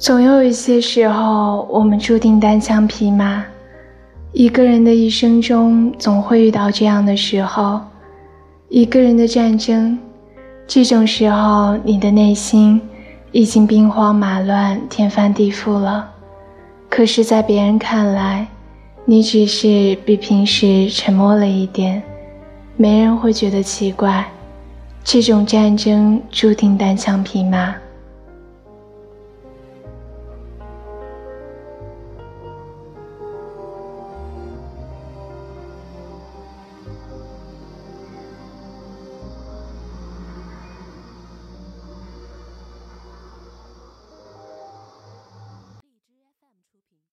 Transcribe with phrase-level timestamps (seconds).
[0.00, 3.44] 总有一些时候我们注定单枪匹马。
[4.32, 7.78] 一个人的一生中总会遇到这样的时候
[8.70, 9.98] 一个人的战争
[10.66, 12.80] 这种时候你的内心
[13.32, 16.10] 已经兵荒马乱天翻地覆了。
[16.88, 18.48] 可是在别人看来
[19.04, 22.02] 你只是比平时沉默了一点。
[22.74, 24.26] 没人会觉得奇怪
[25.04, 27.74] 这种战争注定单枪匹马。